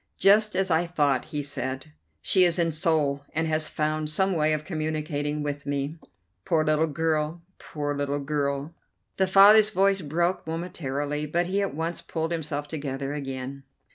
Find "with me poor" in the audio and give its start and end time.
5.43-6.65